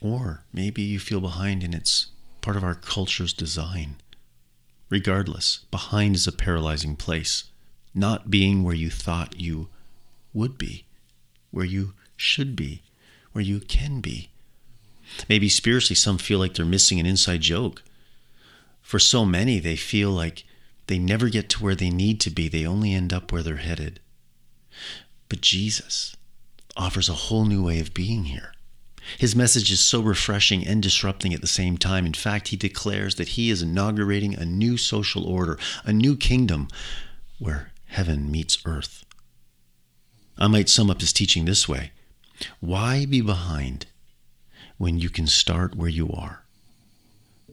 Or 0.02 0.44
maybe 0.54 0.82
you 0.82 1.00
feel 1.00 1.22
behind 1.22 1.64
and 1.64 1.74
it's 1.74 2.08
part 2.42 2.58
of 2.58 2.64
our 2.64 2.76
culture's 2.76 3.34
design. 3.34 3.96
Regardless, 4.90 5.60
behind 5.70 6.16
is 6.16 6.28
a 6.28 6.32
paralyzing 6.32 6.96
place, 6.96 7.46
not 7.94 8.32
being 8.32 8.64
where 8.64 8.76
you 8.76 8.90
thought 8.90 9.40
you 9.40 9.68
would 10.34 10.58
be, 10.58 10.86
where 11.52 11.66
you 11.66 11.94
should 12.18 12.56
be, 12.56 12.82
where 13.32 13.44
you 13.44 13.60
can 13.60 14.02
be. 14.02 14.30
Maybe 15.28 15.50
spiritually, 15.50 15.96
some 15.96 16.18
feel 16.18 16.40
like 16.40 16.56
they're 16.56 16.66
missing 16.66 17.00
an 17.00 17.06
inside 17.06 17.42
joke. 17.42 17.84
For 18.82 19.00
so 19.00 19.26
many, 19.26 19.60
they 19.60 19.76
feel 19.76 20.12
like 20.12 20.44
they 20.88 20.98
never 20.98 21.30
get 21.30 21.50
to 21.50 21.64
where 21.64 21.76
they 21.76 21.92
need 21.92 22.20
to 22.22 22.32
be, 22.32 22.48
they 22.48 22.66
only 22.66 22.94
end 22.94 23.14
up 23.14 23.32
where 23.32 23.44
they're 23.44 23.58
headed. 23.58 24.00
But 25.30 25.42
Jesus 25.42 26.16
offers 26.76 27.10
a 27.10 27.14
whole 27.14 27.46
new 27.46 27.64
way 27.64 27.80
of 27.80 27.94
being 27.94 28.26
here 28.26 28.54
His 29.18 29.36
message 29.36 29.72
is 29.72 29.80
so 29.80 30.02
refreshing 30.02 30.66
and 30.66 30.82
disrupting 30.82 31.34
at 31.34 31.42
the 31.42 31.48
same 31.48 31.78
time. 31.78 32.06
In 32.06 32.14
fact, 32.14 32.50
he 32.50 32.58
declares 32.58 33.16
that 33.16 33.30
he 33.30 33.50
is 33.50 33.62
inaugurating 33.62 34.36
a 34.36 34.46
new 34.46 34.78
social 34.78 35.26
order, 35.26 35.58
a 35.86 35.94
new 35.94 36.16
kingdom 36.16 36.68
where 37.38 37.72
heaven 37.88 38.32
meets 38.32 38.58
earth. 38.66 39.06
I 40.38 40.48
might 40.48 40.70
sum 40.70 40.90
up 40.90 41.02
his 41.02 41.14
teaching 41.14 41.46
this 41.46 41.68
way 41.68 41.92
Why 42.60 43.06
be 43.06 43.22
behind 43.22 43.88
when 44.78 45.00
you 45.00 45.10
can 45.10 45.28
start 45.28 45.76
where 45.76 45.90
you 45.90 46.12
are? 46.12 46.44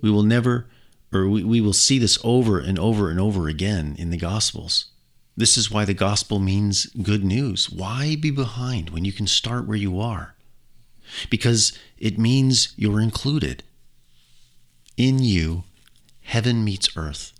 We 0.01 0.11
will 0.11 0.23
never, 0.23 0.67
or 1.13 1.29
we, 1.29 1.43
we 1.43 1.61
will 1.61 1.73
see 1.73 1.99
this 1.99 2.19
over 2.23 2.61
and 2.61 2.79
over 2.79 3.11
and 3.11 3.19
over 3.19 3.49
again 3.49 3.97
in 3.99 4.11
the 4.11 4.17
Gospels. 4.17 4.87
This 5.37 5.59
is 5.59 5.71
why 5.71 5.85
the 5.85 5.93
gospel 5.93 6.39
means 6.39 6.87
good 6.87 7.23
news. 7.23 7.69
Why 7.69 8.17
be 8.17 8.31
behind 8.31 8.89
when 8.91 9.05
you 9.05 9.13
can 9.13 9.27
start 9.27 9.67
where 9.67 9.77
you 9.77 10.01
are? 10.01 10.36
Because 11.31 11.79
it 11.99 12.19
means 12.19 12.75
you're 12.77 13.01
included. 13.01 13.63
In 14.97 15.19
you, 15.21 15.65
heaven 16.23 16.65
meets 16.65 16.97
earth. 16.97 17.33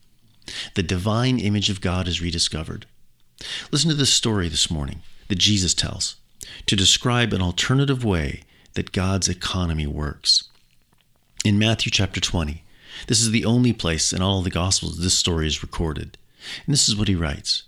The 0.75 0.83
divine 0.83 1.39
image 1.39 1.71
of 1.71 1.81
God 1.81 2.07
is 2.07 2.23
rediscovered. 2.23 2.87
Listen 3.71 3.91
to 3.91 3.97
this 3.97 4.13
story 4.13 4.49
this 4.49 4.71
morning 4.71 5.03
that 5.29 5.39
Jesus 5.39 5.75
tells 5.75 6.17
to 6.67 6.77
describe 6.77 7.33
an 7.33 7.43
alternative 7.43 8.05
way 8.05 8.43
that 8.75 8.93
God's 8.93 9.29
economy 9.29 9.87
works. 9.87 10.45
In 11.45 11.59
Matthew 11.59 11.91
chapter 11.91 12.21
20, 12.21 12.63
this 13.09 13.21
is 13.21 13.31
the 13.31 13.45
only 13.45 13.73
place 13.73 14.13
in 14.13 14.23
all 14.23 14.39
of 14.39 14.45
the 14.45 14.51
Gospels 14.51 14.99
this 14.99 15.19
story 15.19 15.47
is 15.47 15.63
recorded. 15.63 16.17
And 16.65 16.73
this 16.73 16.89
is 16.89 16.97
what 16.97 17.09
he 17.09 17.15
writes 17.15 17.65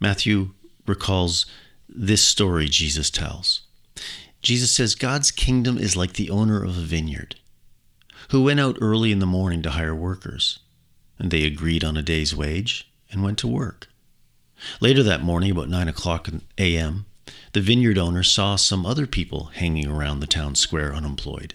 Matthew 0.00 0.50
recalls 0.86 1.46
this 1.88 2.22
story 2.22 2.66
Jesus 2.66 3.10
tells. 3.10 3.62
Jesus 4.42 4.74
says, 4.74 4.94
God's 4.94 5.30
kingdom 5.30 5.78
is 5.78 5.96
like 5.96 6.14
the 6.14 6.30
owner 6.30 6.62
of 6.62 6.76
a 6.76 6.82
vineyard 6.82 7.36
who 8.30 8.42
went 8.42 8.60
out 8.60 8.78
early 8.80 9.12
in 9.12 9.20
the 9.20 9.26
morning 9.26 9.62
to 9.62 9.70
hire 9.70 9.94
workers. 9.94 10.58
And 11.18 11.30
they 11.30 11.44
agreed 11.44 11.84
on 11.84 11.96
a 11.96 12.02
day's 12.02 12.34
wage 12.34 12.90
and 13.10 13.22
went 13.22 13.38
to 13.38 13.48
work. 13.48 13.88
Later 14.80 15.02
that 15.02 15.22
morning, 15.22 15.50
about 15.50 15.68
9 15.68 15.88
o'clock 15.88 16.28
a.m., 16.58 17.06
the 17.52 17.60
vineyard 17.60 17.98
owner 17.98 18.22
saw 18.22 18.56
some 18.56 18.86
other 18.86 19.06
people 19.06 19.46
hanging 19.54 19.88
around 19.88 20.20
the 20.20 20.26
town 20.26 20.54
square 20.54 20.94
unemployed. 20.94 21.54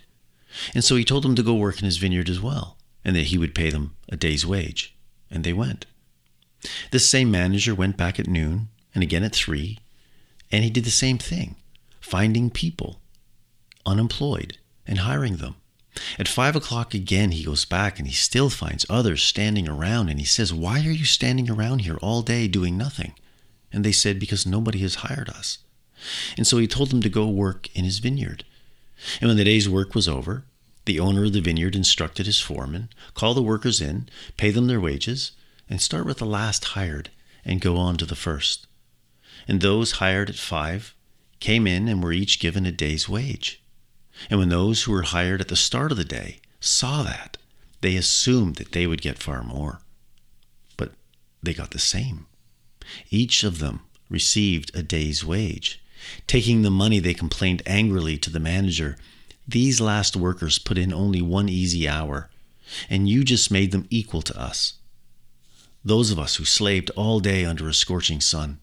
And 0.73 0.83
so 0.83 0.95
he 0.95 1.03
told 1.03 1.23
them 1.23 1.35
to 1.35 1.43
go 1.43 1.53
work 1.53 1.79
in 1.79 1.85
his 1.85 1.97
vineyard 1.97 2.29
as 2.29 2.39
well, 2.39 2.77
and 3.03 3.15
that 3.15 3.27
he 3.27 3.37
would 3.37 3.55
pay 3.55 3.69
them 3.69 3.95
a 4.09 4.15
day's 4.15 4.45
wage. 4.45 4.95
And 5.29 5.43
they 5.43 5.53
went. 5.53 5.85
This 6.91 7.09
same 7.09 7.31
manager 7.31 7.75
went 7.75 7.97
back 7.97 8.19
at 8.19 8.27
noon 8.27 8.69
and 8.93 9.03
again 9.03 9.23
at 9.23 9.35
three, 9.35 9.79
and 10.51 10.63
he 10.63 10.69
did 10.69 10.85
the 10.85 10.91
same 10.91 11.17
thing, 11.17 11.55
finding 12.07 12.49
people 12.49 13.01
unemployed 13.85 14.57
and 14.85 14.99
hiring 14.99 15.37
them. 15.37 15.55
At 16.17 16.29
five 16.29 16.55
o'clock 16.55 16.93
again, 16.93 17.31
he 17.31 17.43
goes 17.43 17.65
back 17.65 17.99
and 17.99 18.07
he 18.07 18.13
still 18.13 18.49
finds 18.49 18.85
others 18.89 19.21
standing 19.21 19.67
around 19.67 20.07
and 20.07 20.17
he 20.17 20.25
says, 20.25 20.53
Why 20.53 20.79
are 20.79 20.91
you 20.91 21.03
standing 21.03 21.49
around 21.49 21.79
here 21.79 21.97
all 22.01 22.21
day 22.21 22.47
doing 22.47 22.77
nothing? 22.77 23.13
And 23.73 23.83
they 23.83 23.91
said, 23.91 24.19
Because 24.19 24.45
nobody 24.45 24.79
has 24.79 24.95
hired 24.95 25.27
us. 25.27 25.57
And 26.37 26.47
so 26.47 26.59
he 26.59 26.67
told 26.67 26.91
them 26.91 27.01
to 27.01 27.09
go 27.09 27.27
work 27.27 27.75
in 27.75 27.83
his 27.83 27.99
vineyard. 27.99 28.45
And 29.19 29.27
when 29.27 29.37
the 29.37 29.43
day's 29.43 29.67
work 29.67 29.93
was 29.93 30.07
over, 30.07 30.45
the 30.85 30.99
owner 31.01 31.25
of 31.25 31.33
the 31.33 31.41
vineyard 31.41 31.75
instructed 31.75 32.25
his 32.25 32.39
foreman, 32.39 32.87
call 33.15 33.33
the 33.33 33.43
workers 33.43 33.81
in, 33.81 34.07
pay 34.37 34.51
them 34.51 34.67
their 34.67 34.79
wages, 34.79 35.33
and 35.69 35.81
start 35.81 36.05
with 36.05 36.19
the 36.19 36.25
last 36.25 36.63
hired 36.63 37.09
and 37.43 37.59
go 37.59 37.75
on 37.75 37.97
to 37.97 38.05
the 38.05 38.15
first. 38.15 38.65
And 39.45 39.59
those 39.59 39.93
hired 39.93 40.29
at 40.29 40.37
five 40.37 40.93
came 41.39 41.67
in 41.67 41.87
and 41.87 42.03
were 42.03 42.11
each 42.11 42.39
given 42.39 42.65
a 42.65 42.71
day's 42.71 43.07
wage. 43.07 43.61
And 44.29 44.39
when 44.39 44.49
those 44.49 44.83
who 44.83 44.91
were 44.91 45.03
hired 45.03 45.41
at 45.41 45.47
the 45.47 45.55
start 45.55 45.91
of 45.91 45.97
the 45.97 46.05
day 46.05 46.39
saw 46.59 47.03
that, 47.03 47.37
they 47.81 47.95
assumed 47.95 48.55
that 48.55 48.71
they 48.71 48.87
would 48.87 49.01
get 49.01 49.19
far 49.19 49.43
more. 49.43 49.81
But 50.75 50.91
they 51.43 51.53
got 51.53 51.71
the 51.71 51.79
same. 51.79 52.25
Each 53.09 53.43
of 53.43 53.59
them 53.59 53.81
received 54.09 54.75
a 54.75 54.81
day's 54.81 55.23
wage. 55.23 55.83
Taking 56.25 56.61
the 56.61 56.71
money, 56.71 56.99
they 56.99 57.13
complained 57.13 57.61
angrily 57.65 58.17
to 58.17 58.29
the 58.29 58.39
manager 58.39 58.97
These 59.47 59.79
last 59.79 60.17
workers 60.17 60.59
put 60.59 60.77
in 60.77 60.93
only 60.93 61.21
one 61.21 61.47
easy 61.47 61.87
hour, 61.87 62.29
and 62.89 63.07
you 63.07 63.23
just 63.23 63.49
made 63.49 63.71
them 63.71 63.87
equal 63.89 64.21
to 64.23 64.37
us 64.37 64.73
those 65.87 66.11
of 66.11 66.19
us 66.19 66.35
who 66.35 66.43
slaved 66.43 66.91
all 66.91 67.21
day 67.21 67.45
under 67.45 67.67
a 67.69 67.73
scorching 67.73 68.19
sun. 68.19 68.59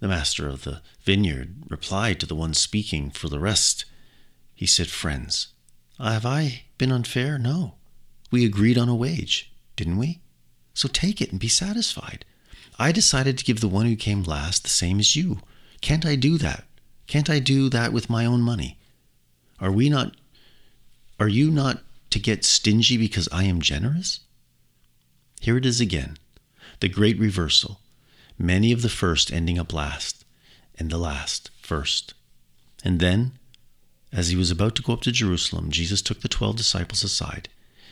The 0.00 0.08
master 0.08 0.48
of 0.48 0.62
the 0.62 0.82
vineyard 1.02 1.54
replied 1.68 2.20
to 2.20 2.26
the 2.26 2.34
one 2.34 2.54
speaking 2.54 3.10
for 3.10 3.28
the 3.28 3.40
rest. 3.40 3.84
He 4.54 4.66
said, 4.66 4.88
Friends, 4.88 5.48
have 5.98 6.24
I 6.24 6.64
been 6.78 6.92
unfair? 6.92 7.38
No. 7.38 7.74
We 8.30 8.44
agreed 8.44 8.78
on 8.78 8.88
a 8.88 8.94
wage, 8.94 9.52
didn't 9.76 9.98
we? 9.98 10.20
So 10.74 10.88
take 10.88 11.20
it 11.20 11.32
and 11.32 11.40
be 11.40 11.48
satisfied. 11.48 12.24
I 12.78 12.92
decided 12.92 13.36
to 13.38 13.44
give 13.44 13.60
the 13.60 13.68
one 13.68 13.86
who 13.86 13.96
came 13.96 14.22
last 14.22 14.62
the 14.62 14.68
same 14.68 15.00
as 15.00 15.16
you. 15.16 15.40
Can't 15.80 16.06
I 16.06 16.14
do 16.14 16.38
that? 16.38 16.64
Can't 17.08 17.28
I 17.28 17.40
do 17.40 17.68
that 17.70 17.92
with 17.92 18.10
my 18.10 18.24
own 18.24 18.42
money? 18.42 18.78
Are 19.60 19.72
we 19.72 19.88
not 19.88 20.14
are 21.18 21.28
you 21.28 21.50
not 21.50 21.82
to 22.10 22.20
get 22.20 22.44
stingy 22.44 22.96
because 22.96 23.28
I 23.32 23.42
am 23.44 23.60
generous? 23.60 24.20
Here 25.40 25.56
it 25.56 25.66
is 25.66 25.80
again 25.80 26.16
the 26.80 26.88
great 26.88 27.18
reversal. 27.18 27.80
Many 28.38 28.70
of 28.70 28.82
the 28.82 28.88
first 28.88 29.32
ending 29.32 29.58
up 29.58 29.72
last, 29.72 30.24
and 30.78 30.90
the 30.90 30.98
last 30.98 31.50
first. 31.60 32.14
And 32.84 33.00
then, 33.00 33.32
as 34.12 34.28
he 34.28 34.36
was 34.36 34.50
about 34.50 34.76
to 34.76 34.82
go 34.82 34.92
up 34.92 35.00
to 35.02 35.12
Jerusalem, 35.12 35.70
Jesus 35.70 36.00
took 36.00 36.20
the 36.20 36.28
twelve 36.28 36.56
disciples 36.56 37.02
aside, 37.02 37.48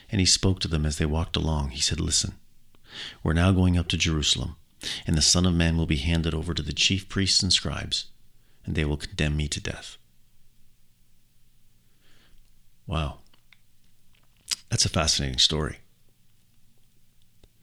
and 0.09 0.21
he 0.21 0.25
spoke 0.25 0.59
to 0.61 0.67
them 0.69 0.85
as 0.85 0.97
they 0.97 1.05
walked 1.05 1.35
along. 1.35 1.71
He 1.71 1.81
said, 1.81 1.99
Listen, 1.99 2.35
we're 3.23 3.33
now 3.33 3.51
going 3.51 3.77
up 3.77 3.89
to 3.89 3.97
Jerusalem, 3.97 4.55
and 5.05 5.17
the 5.17 5.21
Son 5.21 5.45
of 5.45 5.53
Man 5.53 5.77
will 5.77 5.85
be 5.85 5.97
handed 5.97 6.33
over 6.33 6.53
to 6.53 6.63
the 6.63 6.73
chief 6.73 7.09
priests 7.09 7.43
and 7.43 7.51
scribes, 7.51 8.05
and 8.65 8.73
they 8.73 8.85
will 8.85 8.97
condemn 8.97 9.35
me 9.35 9.49
to 9.49 9.59
death. 9.59 9.97
Wow. 12.87 13.19
That's 14.69 14.85
a 14.85 14.89
fascinating 14.89 15.39
story. 15.39 15.79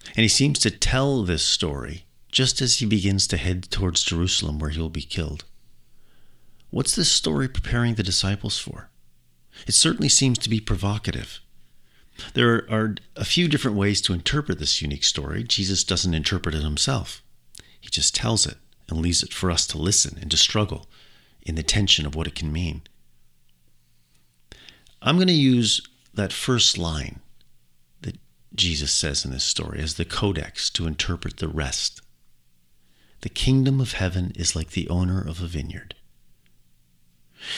And 0.08 0.22
he 0.22 0.28
seems 0.28 0.58
to 0.60 0.70
tell 0.70 1.22
this 1.22 1.42
story 1.42 2.04
just 2.34 2.60
as 2.60 2.78
he 2.78 2.86
begins 2.86 3.28
to 3.28 3.36
head 3.36 3.70
towards 3.70 4.02
Jerusalem 4.02 4.58
where 4.58 4.70
he'll 4.70 4.90
be 4.90 5.02
killed. 5.02 5.44
What's 6.70 6.96
this 6.96 7.10
story 7.10 7.48
preparing 7.48 7.94
the 7.94 8.02
disciples 8.02 8.58
for? 8.58 8.90
It 9.68 9.74
certainly 9.74 10.08
seems 10.08 10.38
to 10.38 10.50
be 10.50 10.58
provocative. 10.58 11.38
There 12.34 12.68
are 12.68 12.96
a 13.14 13.24
few 13.24 13.46
different 13.46 13.76
ways 13.76 14.00
to 14.02 14.12
interpret 14.12 14.58
this 14.58 14.82
unique 14.82 15.04
story. 15.04 15.44
Jesus 15.44 15.84
doesn't 15.84 16.12
interpret 16.12 16.56
it 16.56 16.62
himself, 16.62 17.22
he 17.80 17.88
just 17.88 18.16
tells 18.16 18.46
it 18.46 18.56
and 18.88 19.00
leaves 19.00 19.22
it 19.22 19.32
for 19.32 19.50
us 19.50 19.64
to 19.68 19.78
listen 19.78 20.18
and 20.20 20.30
to 20.32 20.36
struggle 20.36 20.88
in 21.42 21.54
the 21.54 21.62
tension 21.62 22.04
of 22.04 22.16
what 22.16 22.26
it 22.26 22.34
can 22.34 22.52
mean. 22.52 22.82
I'm 25.00 25.16
going 25.16 25.28
to 25.28 25.34
use 25.34 25.86
that 26.12 26.32
first 26.32 26.78
line 26.78 27.20
that 28.00 28.18
Jesus 28.54 28.90
says 28.90 29.24
in 29.24 29.30
this 29.30 29.44
story, 29.44 29.80
as 29.80 29.94
the 29.94 30.04
codex 30.04 30.68
to 30.70 30.86
interpret 30.88 31.36
the 31.36 31.48
rest. 31.48 32.00
The 33.24 33.30
kingdom 33.30 33.80
of 33.80 33.92
heaven 33.92 34.32
is 34.36 34.54
like 34.54 34.72
the 34.72 34.86
owner 34.90 35.18
of 35.18 35.40
a 35.40 35.46
vineyard. 35.46 35.94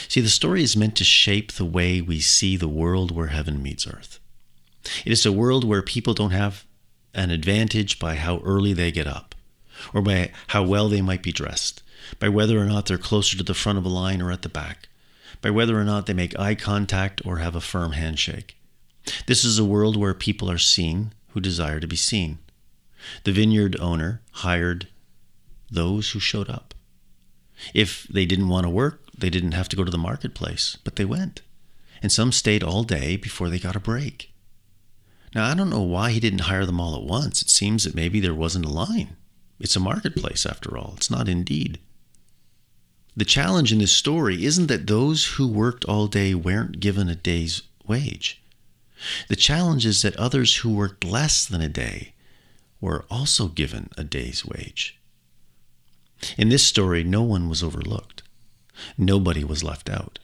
See, 0.06 0.20
the 0.20 0.28
story 0.28 0.62
is 0.62 0.76
meant 0.76 0.94
to 0.94 1.02
shape 1.02 1.50
the 1.50 1.64
way 1.64 2.00
we 2.00 2.20
see 2.20 2.56
the 2.56 2.68
world 2.68 3.10
where 3.10 3.26
heaven 3.26 3.60
meets 3.60 3.84
earth. 3.84 4.20
It 5.04 5.10
is 5.10 5.26
a 5.26 5.32
world 5.32 5.64
where 5.64 5.82
people 5.82 6.14
don't 6.14 6.30
have 6.30 6.64
an 7.14 7.32
advantage 7.32 7.98
by 7.98 8.14
how 8.14 8.38
early 8.44 8.74
they 8.74 8.92
get 8.92 9.08
up, 9.08 9.34
or 9.92 10.02
by 10.02 10.30
how 10.46 10.62
well 10.62 10.88
they 10.88 11.02
might 11.02 11.24
be 11.24 11.32
dressed, 11.32 11.82
by 12.20 12.28
whether 12.28 12.60
or 12.60 12.66
not 12.66 12.86
they're 12.86 12.96
closer 12.96 13.36
to 13.36 13.42
the 13.42 13.52
front 13.52 13.76
of 13.76 13.84
a 13.84 13.88
line 13.88 14.22
or 14.22 14.30
at 14.30 14.42
the 14.42 14.48
back, 14.48 14.88
by 15.40 15.50
whether 15.50 15.76
or 15.76 15.82
not 15.82 16.06
they 16.06 16.14
make 16.14 16.38
eye 16.38 16.54
contact 16.54 17.20
or 17.26 17.38
have 17.38 17.56
a 17.56 17.60
firm 17.60 17.90
handshake. 17.90 18.56
This 19.26 19.44
is 19.44 19.58
a 19.58 19.64
world 19.64 19.96
where 19.96 20.14
people 20.14 20.48
are 20.48 20.58
seen 20.58 21.12
who 21.30 21.40
desire 21.40 21.80
to 21.80 21.88
be 21.88 21.96
seen. 21.96 22.38
The 23.24 23.32
vineyard 23.32 23.76
owner 23.80 24.20
hired 24.30 24.86
those 25.70 26.10
who 26.10 26.20
showed 26.20 26.48
up. 26.48 26.74
If 27.74 28.04
they 28.04 28.26
didn't 28.26 28.48
want 28.48 28.64
to 28.64 28.70
work, 28.70 29.02
they 29.16 29.30
didn't 29.30 29.52
have 29.52 29.68
to 29.70 29.76
go 29.76 29.84
to 29.84 29.90
the 29.90 29.98
marketplace, 29.98 30.76
but 30.84 30.96
they 30.96 31.04
went. 31.04 31.42
And 32.02 32.12
some 32.12 32.32
stayed 32.32 32.62
all 32.62 32.82
day 32.82 33.16
before 33.16 33.48
they 33.48 33.58
got 33.58 33.76
a 33.76 33.80
break. 33.80 34.32
Now, 35.34 35.46
I 35.50 35.54
don't 35.54 35.70
know 35.70 35.82
why 35.82 36.12
he 36.12 36.20
didn't 36.20 36.40
hire 36.40 36.66
them 36.66 36.80
all 36.80 36.94
at 36.94 37.02
once. 37.02 37.42
It 37.42 37.50
seems 37.50 37.84
that 37.84 37.94
maybe 37.94 38.20
there 38.20 38.34
wasn't 38.34 38.66
a 38.66 38.70
line. 38.70 39.16
It's 39.58 39.76
a 39.76 39.80
marketplace, 39.80 40.44
after 40.46 40.76
all. 40.76 40.94
It's 40.96 41.10
not 41.10 41.28
indeed. 41.28 41.78
The 43.16 43.24
challenge 43.24 43.72
in 43.72 43.78
this 43.78 43.92
story 43.92 44.44
isn't 44.44 44.66
that 44.66 44.86
those 44.86 45.24
who 45.24 45.48
worked 45.48 45.86
all 45.86 46.06
day 46.06 46.34
weren't 46.34 46.80
given 46.80 47.08
a 47.08 47.14
day's 47.14 47.62
wage. 47.86 48.42
The 49.28 49.36
challenge 49.36 49.86
is 49.86 50.02
that 50.02 50.16
others 50.16 50.56
who 50.56 50.74
worked 50.74 51.04
less 51.04 51.46
than 51.46 51.62
a 51.62 51.68
day 51.68 52.12
were 52.80 53.06
also 53.10 53.48
given 53.48 53.88
a 53.96 54.04
day's 54.04 54.44
wage. 54.44 54.98
In 56.36 56.48
this 56.48 56.64
story, 56.64 57.04
no 57.04 57.22
one 57.22 57.48
was 57.48 57.62
overlooked. 57.62 58.22
Nobody 58.98 59.44
was 59.44 59.64
left 59.64 59.88
out. 59.88 60.18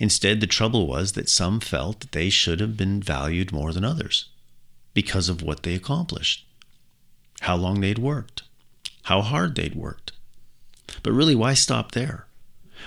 Instead, 0.00 0.40
the 0.40 0.46
trouble 0.46 0.86
was 0.86 1.12
that 1.12 1.28
some 1.28 1.60
felt 1.60 2.00
that 2.00 2.12
they 2.12 2.28
should 2.28 2.60
have 2.60 2.76
been 2.76 3.00
valued 3.00 3.52
more 3.52 3.72
than 3.72 3.84
others 3.84 4.28
because 4.94 5.28
of 5.28 5.42
what 5.42 5.62
they 5.62 5.74
accomplished, 5.74 6.46
how 7.40 7.54
long 7.54 7.80
they'd 7.80 7.98
worked, 7.98 8.42
how 9.04 9.20
hard 9.22 9.54
they'd 9.54 9.74
worked. 9.74 10.12
But 11.02 11.12
really, 11.12 11.34
why 11.34 11.54
stop 11.54 11.92
there? 11.92 12.26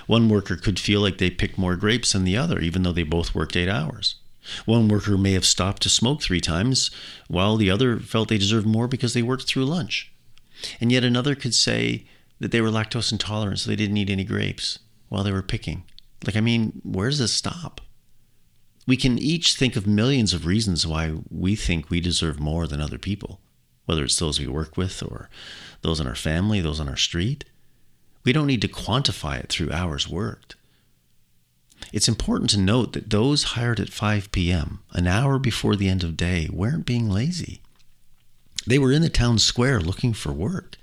One 0.06 0.28
worker 0.28 0.56
could 0.56 0.78
feel 0.78 1.00
like 1.00 1.18
they 1.18 1.30
picked 1.30 1.58
more 1.58 1.76
grapes 1.76 2.12
than 2.12 2.24
the 2.24 2.36
other, 2.36 2.60
even 2.60 2.82
though 2.82 2.92
they 2.92 3.02
both 3.02 3.34
worked 3.34 3.56
eight 3.56 3.68
hours. 3.68 4.16
One 4.64 4.88
worker 4.88 5.16
may 5.16 5.32
have 5.32 5.44
stopped 5.44 5.82
to 5.82 5.88
smoke 5.88 6.22
three 6.22 6.40
times, 6.40 6.90
while 7.28 7.56
the 7.56 7.70
other 7.70 7.98
felt 7.98 8.28
they 8.28 8.38
deserved 8.38 8.66
more 8.66 8.88
because 8.88 9.14
they 9.14 9.22
worked 9.22 9.44
through 9.44 9.66
lunch. 9.66 10.10
And 10.80 10.90
yet 10.90 11.04
another 11.04 11.34
could 11.34 11.54
say 11.54 12.04
that 12.40 12.50
they 12.50 12.60
were 12.60 12.70
lactose 12.70 13.12
intolerant, 13.12 13.60
so 13.60 13.70
they 13.70 13.76
didn't 13.76 13.96
eat 13.96 14.10
any 14.10 14.24
grapes 14.24 14.80
while 15.08 15.22
they 15.22 15.32
were 15.32 15.42
picking. 15.42 15.84
Like, 16.26 16.36
I 16.36 16.40
mean, 16.40 16.80
where 16.82 17.08
does 17.08 17.18
this 17.18 17.32
stop? 17.32 17.80
We 18.86 18.96
can 18.96 19.18
each 19.18 19.54
think 19.54 19.76
of 19.76 19.86
millions 19.86 20.34
of 20.34 20.46
reasons 20.46 20.86
why 20.86 21.12
we 21.30 21.54
think 21.54 21.90
we 21.90 22.00
deserve 22.00 22.40
more 22.40 22.66
than 22.66 22.80
other 22.80 22.98
people, 22.98 23.40
whether 23.84 24.04
it's 24.04 24.18
those 24.18 24.40
we 24.40 24.46
work 24.46 24.76
with 24.76 25.02
or 25.02 25.28
those 25.82 26.00
in 26.00 26.06
our 26.06 26.14
family, 26.14 26.60
those 26.60 26.80
on 26.80 26.88
our 26.88 26.96
street. 26.96 27.44
We 28.24 28.32
don't 28.32 28.46
need 28.46 28.62
to 28.62 28.68
quantify 28.68 29.40
it 29.40 29.48
through 29.48 29.72
hours 29.72 30.08
worked. 30.08 30.56
It's 31.92 32.08
important 32.08 32.50
to 32.50 32.60
note 32.60 32.92
that 32.92 33.10
those 33.10 33.54
hired 33.54 33.80
at 33.80 33.90
5 33.90 34.32
p.m., 34.32 34.80
an 34.92 35.06
hour 35.06 35.38
before 35.38 35.76
the 35.76 35.88
end 35.88 36.04
of 36.04 36.16
day, 36.16 36.48
weren't 36.52 36.86
being 36.86 37.08
lazy. 37.08 37.62
They 38.66 38.78
were 38.78 38.92
in 38.92 39.02
the 39.02 39.08
town 39.08 39.38
square 39.38 39.80
looking 39.80 40.12
for 40.12 40.32
work. 40.32 40.76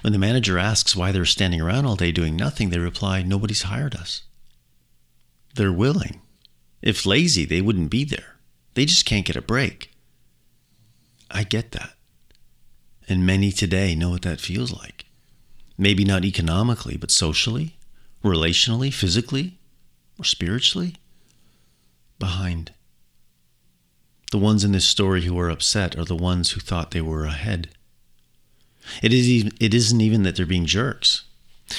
When 0.00 0.12
the 0.12 0.18
manager 0.18 0.58
asks 0.58 0.96
why 0.96 1.12
they're 1.12 1.24
standing 1.24 1.60
around 1.60 1.86
all 1.86 1.96
day 1.96 2.12
doing 2.12 2.36
nothing, 2.36 2.70
they 2.70 2.78
reply, 2.78 3.22
Nobody's 3.22 3.62
hired 3.62 3.94
us. 3.94 4.22
They're 5.54 5.72
willing. 5.72 6.20
If 6.82 7.06
lazy, 7.06 7.44
they 7.44 7.60
wouldn't 7.60 7.90
be 7.90 8.04
there. 8.04 8.36
They 8.74 8.84
just 8.84 9.04
can't 9.04 9.26
get 9.26 9.36
a 9.36 9.42
break. 9.42 9.90
I 11.30 11.44
get 11.44 11.72
that. 11.72 11.94
And 13.08 13.26
many 13.26 13.50
today 13.50 13.94
know 13.94 14.10
what 14.10 14.22
that 14.22 14.40
feels 14.40 14.72
like. 14.72 15.06
Maybe 15.76 16.04
not 16.04 16.24
economically, 16.24 16.96
but 16.96 17.10
socially, 17.10 17.76
relationally, 18.22 18.92
physically, 18.92 19.58
or 20.18 20.24
spiritually. 20.24 20.96
Behind. 22.18 22.72
The 24.30 24.38
ones 24.38 24.64
in 24.64 24.72
this 24.72 24.84
story 24.84 25.22
who 25.22 25.38
are 25.38 25.48
upset 25.48 25.96
are 25.96 26.04
the 26.04 26.16
ones 26.16 26.50
who 26.50 26.60
thought 26.60 26.90
they 26.90 27.00
were 27.00 27.24
ahead. 27.24 27.70
It, 29.02 29.12
is 29.12 29.28
even, 29.28 29.52
it 29.60 29.74
isn't 29.74 30.00
even 30.00 30.22
that 30.22 30.36
they're 30.36 30.46
being 30.46 30.66
jerks. 30.66 31.24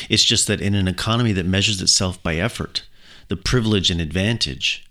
It's 0.10 0.24
just 0.24 0.48
that 0.48 0.62
in 0.62 0.76
an 0.76 0.88
economy 0.88 1.32
that 1.34 1.46
measures 1.46 1.82
itself 1.82 2.22
by 2.22 2.36
effort, 2.36 2.86
the 3.28 3.38
privilege 3.38 3.90
and 3.90 4.00
advantage, 4.00 4.86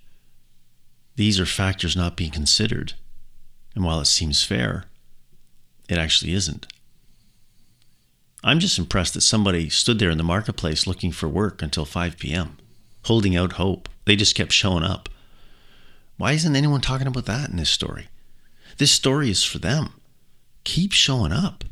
these 1.16 1.38
are 1.40 1.46
factors 1.46 1.96
not 1.96 2.16
being 2.16 2.30
considered. 2.30 2.94
And 3.74 3.84
while 3.84 4.00
it 4.00 4.06
seems 4.06 4.44
fair, 4.44 4.84
it 5.88 5.98
actually 5.98 6.32
isn't. 6.32 6.66
I'm 8.44 8.60
just 8.60 8.78
impressed 8.78 9.14
that 9.14 9.22
somebody 9.22 9.68
stood 9.68 9.98
there 9.98 10.10
in 10.10 10.18
the 10.18 10.24
marketplace 10.24 10.86
looking 10.86 11.10
for 11.10 11.28
work 11.28 11.60
until 11.60 11.84
5 11.84 12.18
p.m., 12.18 12.56
holding 13.04 13.36
out 13.36 13.54
hope. 13.54 13.88
They 14.04 14.16
just 14.16 14.34
kept 14.36 14.52
showing 14.52 14.84
up. 14.84 15.08
Why 16.16 16.32
isn't 16.32 16.56
anyone 16.56 16.80
talking 16.80 17.06
about 17.06 17.26
that 17.26 17.50
in 17.50 17.56
this 17.56 17.70
story? 17.70 18.08
This 18.78 18.92
story 18.92 19.30
is 19.30 19.42
for 19.42 19.58
them. 19.58 19.94
Keep 20.64 20.92
showing 20.92 21.32
up. 21.32 21.64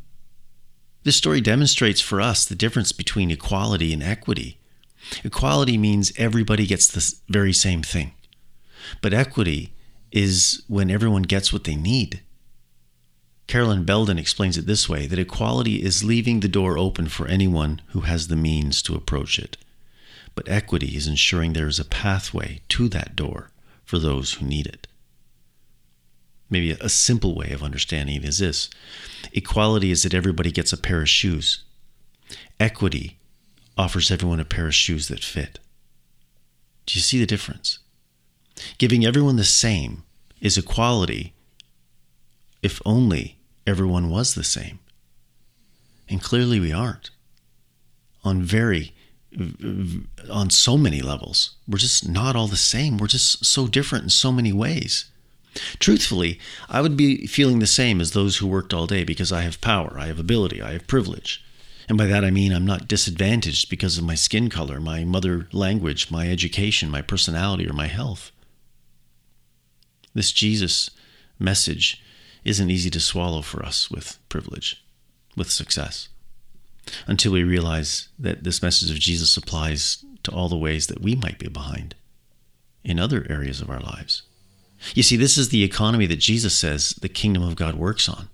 This 1.06 1.14
story 1.14 1.40
demonstrates 1.40 2.00
for 2.00 2.20
us 2.20 2.44
the 2.44 2.56
difference 2.56 2.90
between 2.90 3.30
equality 3.30 3.92
and 3.92 4.02
equity. 4.02 4.58
Equality 5.22 5.78
means 5.78 6.12
everybody 6.16 6.66
gets 6.66 6.88
the 6.88 7.14
very 7.28 7.52
same 7.52 7.84
thing, 7.84 8.10
but 9.00 9.14
equity 9.14 9.72
is 10.10 10.64
when 10.66 10.90
everyone 10.90 11.22
gets 11.22 11.52
what 11.52 11.62
they 11.62 11.76
need. 11.76 12.22
Carolyn 13.46 13.84
Belden 13.84 14.18
explains 14.18 14.58
it 14.58 14.66
this 14.66 14.88
way 14.88 15.06
that 15.06 15.20
equality 15.20 15.80
is 15.80 16.02
leaving 16.02 16.40
the 16.40 16.48
door 16.48 16.76
open 16.76 17.06
for 17.06 17.28
anyone 17.28 17.82
who 17.90 18.00
has 18.00 18.26
the 18.26 18.34
means 18.34 18.82
to 18.82 18.96
approach 18.96 19.38
it. 19.38 19.56
But 20.34 20.48
equity 20.48 20.96
is 20.96 21.06
ensuring 21.06 21.52
there 21.52 21.68
is 21.68 21.78
a 21.78 21.84
pathway 21.84 22.62
to 22.70 22.88
that 22.88 23.14
door 23.14 23.52
for 23.84 24.00
those 24.00 24.32
who 24.32 24.44
need 24.44 24.66
it. 24.66 24.88
Maybe 26.48 26.70
a 26.72 26.88
simple 26.88 27.34
way 27.34 27.50
of 27.50 27.62
understanding 27.62 28.16
it 28.16 28.24
is 28.24 28.38
this 28.38 28.70
equality 29.32 29.90
is 29.90 30.02
that 30.04 30.14
everybody 30.14 30.52
gets 30.52 30.72
a 30.72 30.76
pair 30.76 31.00
of 31.00 31.08
shoes. 31.08 31.64
Equity 32.60 33.18
offers 33.76 34.10
everyone 34.10 34.40
a 34.40 34.44
pair 34.44 34.66
of 34.66 34.74
shoes 34.74 35.08
that 35.08 35.24
fit. 35.24 35.58
Do 36.86 36.96
you 36.96 37.02
see 37.02 37.18
the 37.18 37.26
difference? 37.26 37.80
Giving 38.78 39.04
everyone 39.04 39.36
the 39.36 39.44
same 39.44 40.04
is 40.40 40.56
equality 40.56 41.34
if 42.62 42.80
only 42.86 43.38
everyone 43.66 44.08
was 44.08 44.34
the 44.34 44.44
same. 44.44 44.78
And 46.08 46.22
clearly 46.22 46.60
we 46.60 46.72
aren't. 46.72 47.10
On 48.24 48.42
very 48.42 48.94
on 50.30 50.50
so 50.50 50.76
many 50.76 51.02
levels. 51.02 51.56
We're 51.68 51.78
just 51.78 52.08
not 52.08 52.36
all 52.36 52.46
the 52.46 52.56
same. 52.56 52.96
We're 52.96 53.06
just 53.06 53.44
so 53.44 53.66
different 53.66 54.04
in 54.04 54.10
so 54.10 54.32
many 54.32 54.52
ways. 54.52 55.10
Truthfully, 55.78 56.38
I 56.68 56.80
would 56.80 56.96
be 56.96 57.26
feeling 57.26 57.58
the 57.58 57.66
same 57.66 58.00
as 58.00 58.12
those 58.12 58.38
who 58.38 58.46
worked 58.46 58.74
all 58.74 58.86
day 58.86 59.04
because 59.04 59.32
I 59.32 59.42
have 59.42 59.60
power, 59.60 59.96
I 59.98 60.06
have 60.06 60.18
ability, 60.18 60.60
I 60.60 60.72
have 60.72 60.86
privilege. 60.86 61.44
And 61.88 61.96
by 61.96 62.06
that 62.06 62.24
I 62.24 62.30
mean 62.30 62.52
I'm 62.52 62.66
not 62.66 62.88
disadvantaged 62.88 63.70
because 63.70 63.96
of 63.96 64.04
my 64.04 64.14
skin 64.16 64.50
color, 64.50 64.80
my 64.80 65.04
mother 65.04 65.48
language, 65.52 66.10
my 66.10 66.28
education, 66.28 66.90
my 66.90 67.02
personality, 67.02 67.68
or 67.68 67.72
my 67.72 67.86
health. 67.86 68.32
This 70.14 70.32
Jesus 70.32 70.90
message 71.38 72.02
isn't 72.44 72.70
easy 72.70 72.90
to 72.90 73.00
swallow 73.00 73.42
for 73.42 73.64
us 73.64 73.90
with 73.90 74.18
privilege, 74.28 74.82
with 75.36 75.50
success, 75.50 76.08
until 77.06 77.32
we 77.32 77.44
realize 77.44 78.08
that 78.18 78.44
this 78.44 78.62
message 78.62 78.90
of 78.90 78.98
Jesus 78.98 79.36
applies 79.36 80.04
to 80.22 80.32
all 80.32 80.48
the 80.48 80.56
ways 80.56 80.86
that 80.88 81.02
we 81.02 81.14
might 81.14 81.38
be 81.38 81.48
behind 81.48 81.94
in 82.82 82.98
other 82.98 83.26
areas 83.28 83.60
of 83.60 83.70
our 83.70 83.80
lives. 83.80 84.22
You 84.94 85.02
see, 85.02 85.16
this 85.16 85.38
is 85.38 85.48
the 85.48 85.64
economy 85.64 86.06
that 86.06 86.16
Jesus 86.16 86.54
says 86.54 86.90
the 87.00 87.08
kingdom 87.08 87.42
of 87.42 87.56
God 87.56 87.74
works 87.74 88.08
on. 88.08 88.28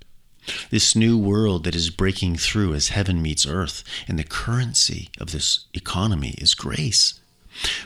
This 0.70 0.96
new 0.96 1.16
world 1.16 1.64
that 1.64 1.74
is 1.76 1.90
breaking 1.90 2.36
through 2.36 2.74
as 2.74 2.88
heaven 2.88 3.22
meets 3.22 3.46
earth, 3.46 3.84
and 4.08 4.18
the 4.18 4.24
currency 4.24 5.08
of 5.18 5.30
this 5.30 5.66
economy 5.72 6.34
is 6.38 6.54
grace. 6.54 7.20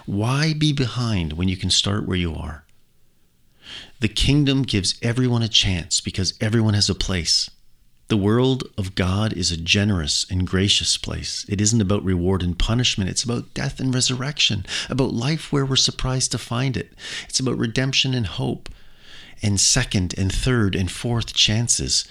Why 0.07 0.55
be 0.55 0.73
behind 0.73 1.35
when 1.35 1.49
you 1.49 1.57
can 1.57 1.71
start 1.71 2.07
where 2.07 2.17
you 2.17 2.35
are? 2.35 2.65
The 4.01 4.09
kingdom 4.09 4.63
gives 4.63 4.99
everyone 5.03 5.43
a 5.43 5.49
chance 5.49 6.01
because 6.01 6.35
everyone 6.41 6.75
has 6.75 6.89
a 6.89 6.95
place. 6.95 7.51
The 8.09 8.17
world 8.17 8.65
of 8.79 8.95
God 8.95 9.33
is 9.33 9.51
a 9.51 9.57
generous 9.57 10.27
and 10.31 10.47
gracious 10.47 10.97
place. 10.97 11.45
It 11.49 11.61
isn't 11.61 11.81
about 11.81 12.05
reward 12.05 12.41
and 12.41 12.57
punishment. 12.57 13.11
It's 13.11 13.25
about 13.25 13.53
death 13.53 13.81
and 13.81 13.93
resurrection, 13.93 14.65
about 14.89 15.13
life 15.13 15.53
where 15.53 15.67
we're 15.67 15.75
surprised 15.75 16.31
to 16.31 16.39
find 16.39 16.77
it. 16.77 16.93
It's 17.29 17.41
about 17.41 17.59
redemption 17.59 18.15
and 18.15 18.27
hope, 18.27 18.69
and 19.43 19.61
second 19.61 20.15
and 20.17 20.33
third 20.33 20.77
and 20.77 20.89
fourth 20.89 21.35
chances. 21.35 22.07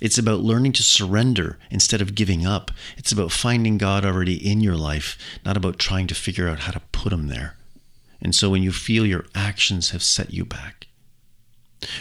It's 0.00 0.18
about 0.18 0.40
learning 0.40 0.72
to 0.74 0.84
surrender 0.84 1.58
instead 1.68 2.00
of 2.00 2.14
giving 2.14 2.46
up. 2.46 2.70
It's 2.96 3.10
about 3.10 3.32
finding 3.32 3.76
God 3.76 4.04
already 4.04 4.34
in 4.34 4.60
your 4.60 4.76
life, 4.76 5.18
not 5.44 5.56
about 5.56 5.80
trying 5.80 6.06
to 6.06 6.14
figure 6.14 6.48
out 6.48 6.60
how 6.60 6.72
to 6.72 6.80
put 6.92 7.12
Him 7.12 7.26
there. 7.26 7.56
And 8.22 8.36
so 8.36 8.50
when 8.50 8.62
you 8.62 8.70
feel 8.70 9.04
your 9.04 9.26
actions 9.34 9.90
have 9.90 10.02
set 10.02 10.32
you 10.32 10.44
back, 10.44 10.86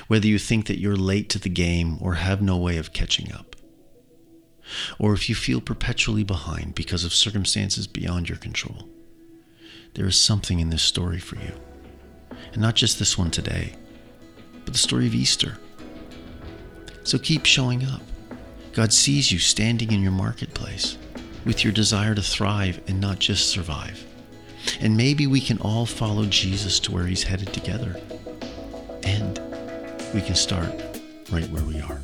whether 0.08 0.28
you 0.28 0.40
think 0.40 0.68
that 0.68 0.80
you're 0.80 0.96
late 0.96 1.30
to 1.30 1.40
the 1.40 1.50
game 1.50 1.98
or 2.02 2.16
have 2.16 2.42
no 2.42 2.58
way 2.58 2.78
of 2.78 2.94
catching 2.94 3.32
up, 3.32 3.56
or 4.98 5.14
if 5.14 5.30
you 5.30 5.36
feel 5.36 5.62
perpetually 5.62 6.24
behind 6.24 6.76
because 6.76 7.04
of 7.04 7.14
circumstances 7.14 7.88
beyond 7.88 8.30
your 8.30 8.38
control. 8.38 8.88
There 9.96 10.06
is 10.06 10.22
something 10.22 10.60
in 10.60 10.70
this 10.70 10.84
story 10.84 11.20
for 11.20 11.36
you. 11.38 11.54
And 12.54 12.62
not 12.62 12.76
just 12.76 13.00
this 13.00 13.18
one 13.18 13.32
today, 13.32 13.76
but 14.66 14.74
the 14.74 14.80
story 14.80 15.08
of 15.08 15.16
Easter. 15.16 15.58
So 17.04 17.18
keep 17.18 17.46
showing 17.46 17.84
up. 17.86 18.02
God 18.74 18.94
sees 18.94 19.32
you 19.32 19.40
standing 19.40 19.92
in 19.92 20.02
your 20.02 20.12
marketplace 20.12 20.98
with 21.46 21.64
your 21.64 21.74
desire 21.74 22.14
to 22.14 22.22
thrive 22.22 22.82
and 22.88 23.02
not 23.02 23.20
just 23.20 23.50
survive. 23.50 24.06
And 24.80 24.96
maybe 24.96 25.26
we 25.26 25.42
can 25.42 25.58
all 25.60 25.86
follow 25.86 26.26
Jesus 26.26 26.80
to 26.82 26.92
where 26.92 27.08
he's 27.08 27.24
headed 27.24 27.52
together. 27.54 28.00
And 29.04 29.40
we 30.14 30.22
can 30.22 30.36
start 30.36 30.74
right 31.32 31.48
where 31.50 31.64
we 31.64 31.82
are. 31.82 32.00